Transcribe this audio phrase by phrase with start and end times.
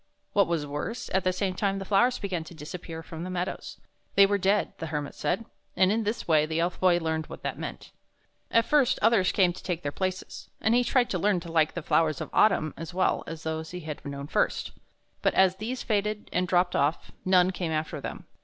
[0.33, 3.77] What was worse, at the same time the flowers began to disappear from the meadows.
[4.15, 7.43] They were dead, the Hermit said, and in this way the Elf Boy learned what
[7.43, 7.91] that meant.
[8.49, 11.75] At first others came to take their places, and he tried to learn to like
[11.75, 14.71] the flowers of autumn as well as those which he had known first.
[15.21, 18.25] But as these faded and dropped off, none came after them.